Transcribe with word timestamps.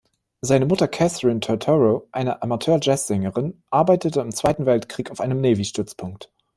Seine 0.43 0.65
Mutter 0.65 0.87
Katherine 0.87 1.41
Turturro, 1.41 2.07
eine 2.11 2.41
Amateur-Jazzsängerin, 2.41 3.61
arbeitete 3.69 4.19
im 4.21 4.31
Zweiten 4.33 4.65
Weltkrieg 4.65 5.11
auf 5.11 5.21
einem 5.21 5.39
Navy-Stützpunkt. 5.41 6.31